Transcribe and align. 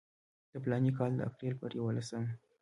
د 0.51 0.53
فلاني 0.63 0.91
کال 0.97 1.11
د 1.15 1.21
اپریل 1.29 1.53
پر 1.61 1.71
یوولسمه. 1.79 2.31